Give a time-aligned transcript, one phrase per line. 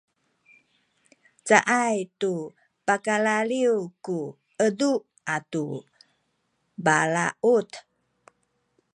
[1.47, 2.33] caay tu
[2.85, 4.17] pakalaliw ku
[4.65, 4.91] edu
[5.35, 5.65] atu
[6.85, 7.69] balaut